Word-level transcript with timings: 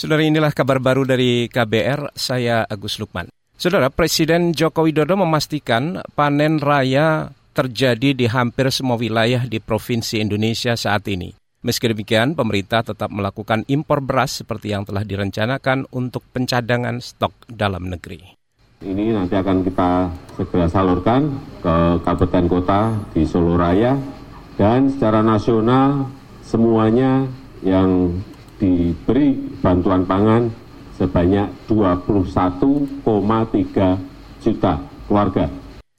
Saudara 0.00 0.24
inilah 0.24 0.56
kabar 0.56 0.80
baru 0.80 1.04
dari 1.04 1.44
KBR, 1.52 2.16
saya 2.16 2.64
Agus 2.64 2.96
Lukman. 2.96 3.28
Saudara, 3.52 3.92
Presiden 3.92 4.56
Joko 4.56 4.88
Widodo 4.88 5.12
memastikan 5.12 6.00
panen 6.16 6.56
raya 6.56 7.36
terjadi 7.52 8.16
di 8.16 8.24
hampir 8.24 8.72
semua 8.72 8.96
wilayah 8.96 9.44
di 9.44 9.60
Provinsi 9.60 10.24
Indonesia 10.24 10.72
saat 10.72 11.04
ini. 11.04 11.36
Meski 11.60 11.92
demikian, 11.92 12.32
pemerintah 12.32 12.80
tetap 12.80 13.12
melakukan 13.12 13.68
impor 13.68 14.00
beras 14.00 14.40
seperti 14.40 14.72
yang 14.72 14.88
telah 14.88 15.04
direncanakan 15.04 15.84
untuk 15.92 16.24
pencadangan 16.32 17.04
stok 17.04 17.36
dalam 17.52 17.92
negeri. 17.92 18.40
Ini 18.80 19.12
nanti 19.12 19.36
akan 19.36 19.60
kita 19.68 20.08
segera 20.40 20.64
salurkan 20.72 21.28
ke 21.60 22.00
kabupaten 22.00 22.48
kota 22.48 22.80
di 23.12 23.28
Solo 23.28 23.60
Raya 23.60 24.00
dan 24.56 24.88
secara 24.88 25.20
nasional 25.20 26.08
semuanya 26.40 27.28
yang 27.60 28.16
diberi 28.60 29.32
bantuan 29.64 30.04
pangan 30.04 30.52
sebanyak 31.00 31.48
21,3 31.64 34.44
juta 34.44 34.72
keluarga. 35.08 35.48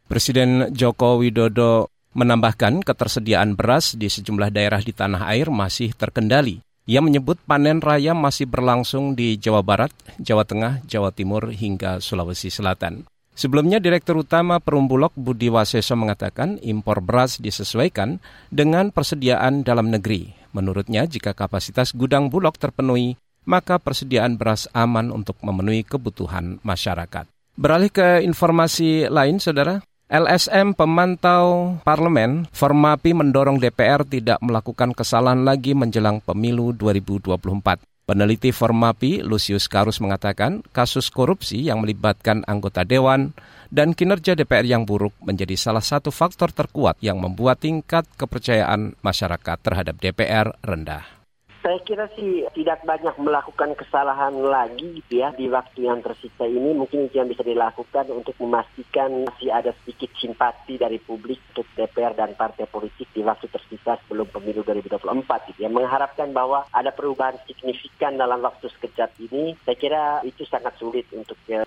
Presiden 0.05 0.69
Joko 0.69 1.17
Widodo 1.17 1.89
menambahkan 2.13 2.85
ketersediaan 2.85 3.57
beras 3.57 3.97
di 3.97 4.11
sejumlah 4.11 4.53
daerah 4.53 4.83
di 4.83 4.93
tanah 4.93 5.25
air 5.31 5.49
masih 5.49 5.95
terkendali. 5.97 6.61
Ia 6.85 6.99
menyebut 6.99 7.39
panen 7.47 7.79
raya 7.79 8.11
masih 8.11 8.49
berlangsung 8.49 9.15
di 9.15 9.39
Jawa 9.39 9.63
Barat, 9.63 9.93
Jawa 10.19 10.43
Tengah, 10.43 10.83
Jawa 10.83 11.15
Timur, 11.15 11.53
hingga 11.53 12.03
Sulawesi 12.03 12.51
Selatan. 12.51 13.07
Sebelumnya, 13.31 13.79
Direktur 13.79 14.19
Utama 14.19 14.59
Perumbulok 14.59 15.15
Budi 15.15 15.47
Waseso 15.47 15.95
mengatakan 15.95 16.59
impor 16.59 16.99
beras 16.99 17.39
disesuaikan 17.39 18.19
dengan 18.51 18.91
persediaan 18.91 19.63
dalam 19.63 19.87
negeri. 19.87 20.40
Menurutnya, 20.51 21.07
jika 21.07 21.31
kapasitas 21.31 21.95
gudang 21.95 22.27
Bulog 22.27 22.55
terpenuhi, 22.59 23.15
maka 23.47 23.81
persediaan 23.81 24.37
beras 24.37 24.69
aman 24.75 25.09
untuk 25.09 25.39
memenuhi 25.41 25.81
kebutuhan 25.83 26.61
masyarakat. 26.61 27.27
Beralih 27.57 27.91
ke 27.91 28.23
informasi 28.23 29.11
lain, 29.11 29.41
Saudara. 29.41 29.83
LSM 30.11 30.75
pemantau 30.75 31.79
parlemen, 31.87 32.43
Formapi 32.51 33.15
mendorong 33.15 33.63
DPR 33.63 34.03
tidak 34.03 34.43
melakukan 34.43 34.91
kesalahan 34.91 35.47
lagi 35.47 35.71
menjelang 35.71 36.19
pemilu 36.19 36.75
2024. 36.75 37.79
Peneliti 38.11 38.51
Formapi, 38.51 39.23
Lucius 39.23 39.71
Karus 39.71 40.03
mengatakan, 40.03 40.59
kasus 40.75 41.07
korupsi 41.07 41.63
yang 41.63 41.79
melibatkan 41.79 42.43
anggota 42.43 42.83
dewan 42.83 43.31
dan 43.71 43.95
kinerja 43.95 44.35
DPR 44.35 44.67
yang 44.67 44.83
buruk 44.83 45.15
menjadi 45.23 45.55
salah 45.55 45.79
satu 45.79 46.11
faktor 46.11 46.51
terkuat 46.51 46.99
yang 46.99 47.23
membuat 47.23 47.63
tingkat 47.63 48.03
kepercayaan 48.19 48.99
masyarakat 48.99 49.57
terhadap 49.63 49.95
DPR 49.95 50.51
rendah. 50.59 51.20
Saya 51.61 51.77
kira 51.85 52.09
sih 52.17 52.49
tidak 52.57 52.81
banyak 52.81 53.21
melakukan 53.21 53.77
kesalahan 53.77 54.33
lagi 54.33 54.97
gitu 54.97 55.21
ya 55.21 55.29
di 55.29 55.45
waktu 55.45 55.85
yang 55.85 56.01
tersisa 56.01 56.49
ini. 56.49 56.73
Mungkin 56.73 57.05
itu 57.05 57.21
yang 57.21 57.29
bisa 57.29 57.45
dilakukan 57.45 58.09
untuk 58.09 58.33
memastikan 58.41 59.29
masih 59.29 59.53
ada 59.53 59.69
sedikit 59.85 60.09
simpati 60.17 60.81
dari 60.81 60.97
publik 60.97 61.37
untuk 61.53 61.69
DPR 61.77 62.17
dan 62.17 62.33
partai 62.33 62.65
politik 62.65 63.13
di 63.13 63.21
waktu 63.21 63.45
tersisa 63.45 64.01
sebelum 64.01 64.25
pemilu 64.33 64.65
2024 64.65 65.53
gitu 65.53 65.59
ya. 65.61 65.69
Mengharapkan 65.69 66.33
bahwa 66.33 66.65
ada 66.73 66.89
perubahan 66.89 67.37
signifikan 67.45 68.17
dalam 68.17 68.41
waktu 68.41 68.65
sekejap 68.65 69.21
ini, 69.29 69.53
saya 69.61 69.77
kira 69.77 70.03
itu 70.25 70.41
sangat 70.49 70.73
sulit 70.81 71.05
untuk 71.13 71.37
kita 71.45 71.61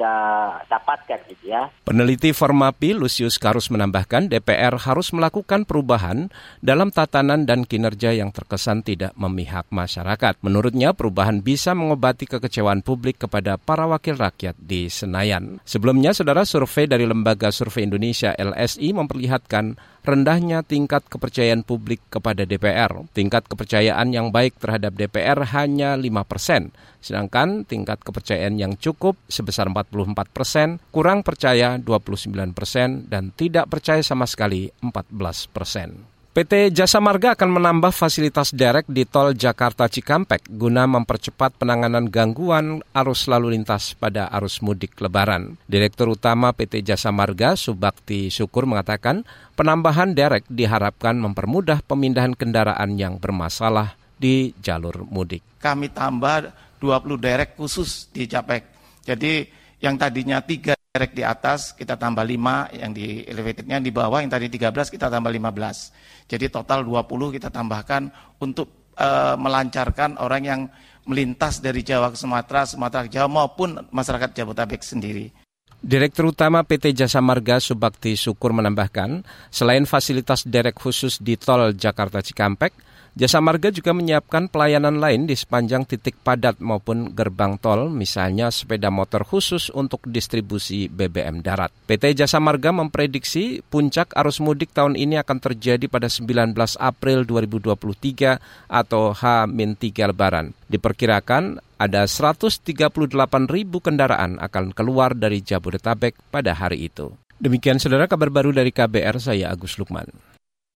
dapatkan 0.66 1.22
gitu 1.30 1.54
ya. 1.54 1.70
Peneliti 1.86 2.34
Formapi 2.34 2.98
Lucius 2.98 3.38
Karus 3.38 3.70
menambahkan 3.70 4.26
DPR 4.26 4.74
harus 4.74 5.14
melakukan 5.14 5.62
perubahan 5.62 6.34
dalam 6.58 6.90
tatanan 6.90 7.46
dan 7.46 7.62
kinerja 7.62 8.10
yang 8.10 8.34
terkesan 8.34 8.82
tidak 8.82 9.14
memihak 9.14 9.70
masyarakat. 9.84 10.40
Menurutnya, 10.40 10.96
perubahan 10.96 11.44
bisa 11.44 11.76
mengobati 11.76 12.24
kekecewaan 12.24 12.80
publik 12.80 13.28
kepada 13.28 13.60
para 13.60 13.84
wakil 13.84 14.16
rakyat 14.16 14.56
di 14.56 14.88
Senayan. 14.88 15.60
Sebelumnya, 15.68 16.16
saudara 16.16 16.48
survei 16.48 16.88
dari 16.88 17.04
Lembaga 17.04 17.52
Survei 17.52 17.84
Indonesia 17.84 18.32
LSI 18.32 18.96
memperlihatkan 18.96 19.76
rendahnya 20.04 20.60
tingkat 20.60 21.08
kepercayaan 21.08 21.64
publik 21.64 22.00
kepada 22.12 22.44
DPR. 22.44 23.08
Tingkat 23.16 23.48
kepercayaan 23.48 24.12
yang 24.12 24.28
baik 24.28 24.60
terhadap 24.60 24.92
DPR 24.92 25.40
hanya 25.56 25.96
5 25.96 26.04
persen, 26.28 26.72
sedangkan 27.00 27.64
tingkat 27.64 28.04
kepercayaan 28.04 28.60
yang 28.60 28.76
cukup 28.76 29.16
sebesar 29.28 29.72
44 29.72 30.28
persen, 30.28 30.76
kurang 30.92 31.24
percaya 31.24 31.80
29 31.80 32.52
persen, 32.52 33.08
dan 33.08 33.32
tidak 33.32 33.72
percaya 33.72 34.04
sama 34.04 34.28
sekali 34.28 34.68
14 34.80 35.48
persen. 35.48 36.14
PT 36.34 36.74
Jasa 36.74 36.98
Marga 36.98 37.38
akan 37.38 37.46
menambah 37.46 37.94
fasilitas 37.94 38.50
derek 38.50 38.90
di 38.90 39.06
tol 39.06 39.38
Jakarta 39.38 39.86
Cikampek 39.86 40.50
guna 40.50 40.82
mempercepat 40.82 41.54
penanganan 41.62 42.10
gangguan 42.10 42.82
arus 42.90 43.30
lalu 43.30 43.54
lintas 43.54 43.94
pada 43.94 44.26
arus 44.34 44.58
mudik 44.58 44.98
lebaran. 44.98 45.54
Direktur 45.70 46.10
Utama 46.10 46.50
PT 46.50 46.82
Jasa 46.82 47.14
Marga 47.14 47.54
Subakti 47.54 48.34
Syukur 48.34 48.66
mengatakan 48.66 49.22
penambahan 49.54 50.18
derek 50.18 50.42
diharapkan 50.50 51.14
mempermudah 51.22 51.86
pemindahan 51.86 52.34
kendaraan 52.34 52.98
yang 52.98 53.22
bermasalah 53.22 53.94
di 54.18 54.58
jalur 54.58 55.06
mudik. 55.06 55.62
Kami 55.62 55.94
tambah 55.94 56.50
20 56.82 57.14
derek 57.14 57.54
khusus 57.54 58.10
di 58.10 58.26
Capek. 58.26 58.66
Jadi 59.06 59.46
yang 59.78 59.94
tadinya 59.94 60.42
tiga 60.42 60.74
direct 60.94 61.18
di 61.18 61.26
atas 61.26 61.74
kita 61.74 61.98
tambah 61.98 62.22
5, 62.22 62.70
yang 62.70 62.94
di 62.94 63.26
elevatednya 63.26 63.82
di 63.82 63.90
bawah 63.90 64.22
yang 64.22 64.30
tadi 64.30 64.46
13 64.46 64.94
kita 64.94 65.10
tambah 65.10 65.26
15. 65.26 66.30
Jadi 66.30 66.46
total 66.46 66.86
20 66.86 67.34
kita 67.34 67.50
tambahkan 67.50 68.14
untuk 68.38 68.94
e, 68.94 69.08
melancarkan 69.34 70.22
orang 70.22 70.42
yang 70.46 70.60
melintas 71.10 71.58
dari 71.58 71.82
Jawa 71.82 72.14
ke 72.14 72.16
Sumatera, 72.22 72.62
Sumatera 72.62 73.10
ke 73.10 73.18
Jawa 73.18 73.26
maupun 73.26 73.74
masyarakat 73.90 74.38
Jabodetabek 74.38 74.86
sendiri. 74.86 75.34
Direktur 75.82 76.30
Utama 76.30 76.62
PT 76.62 76.94
Jasa 76.94 77.18
Marga 77.18 77.58
Subakti 77.58 78.14
Syukur 78.14 78.54
menambahkan, 78.54 79.26
selain 79.50 79.90
fasilitas 79.90 80.46
derek 80.46 80.78
khusus 80.78 81.18
di 81.18 81.34
tol 81.34 81.74
Jakarta 81.74 82.22
Cikampek, 82.22 82.70
Jasa 83.14 83.38
Marga 83.38 83.70
juga 83.70 83.94
menyiapkan 83.94 84.50
pelayanan 84.50 84.98
lain 84.98 85.30
di 85.30 85.38
sepanjang 85.38 85.86
titik 85.86 86.18
padat 86.26 86.58
maupun 86.58 87.14
gerbang 87.14 87.54
tol, 87.62 87.86
misalnya 87.86 88.50
sepeda 88.50 88.90
motor 88.90 89.22
khusus 89.22 89.70
untuk 89.70 90.02
distribusi 90.10 90.90
BBM 90.90 91.38
darat. 91.38 91.70
PT 91.86 92.18
Jasa 92.18 92.42
Marga 92.42 92.74
memprediksi 92.74 93.62
puncak 93.70 94.10
arus 94.18 94.42
mudik 94.42 94.74
tahun 94.74 94.98
ini 94.98 95.22
akan 95.22 95.38
terjadi 95.38 95.86
pada 95.86 96.10
19 96.10 96.58
April 96.82 97.22
2023 97.22 98.42
atau 98.66 99.14
H-3 99.14 99.94
Lebaran. 100.10 100.50
Diperkirakan 100.66 101.62
ada 101.78 102.10
138 102.10 102.66
ribu 103.46 103.78
kendaraan 103.78 104.42
akan 104.42 104.74
keluar 104.74 105.14
dari 105.14 105.38
Jabodetabek 105.38 106.18
pada 106.34 106.50
hari 106.50 106.90
itu. 106.90 107.14
Demikian 107.38 107.78
saudara 107.78 108.10
kabar 108.10 108.26
baru 108.34 108.50
dari 108.50 108.74
KBR, 108.74 109.22
saya 109.22 109.54
Agus 109.54 109.78
Lukman. 109.78 110.33